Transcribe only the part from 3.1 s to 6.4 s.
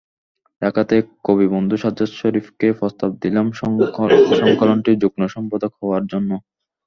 দিলাম সংকলনটির যুগ্ম সম্পাদক হওয়ার জন্য।